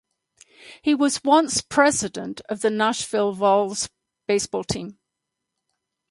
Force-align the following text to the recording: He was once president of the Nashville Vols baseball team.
He 0.81 0.95
was 0.95 1.23
once 1.23 1.61
president 1.61 2.41
of 2.49 2.61
the 2.61 2.71
Nashville 2.71 3.33
Vols 3.33 3.87
baseball 4.27 4.63
team. 4.63 4.97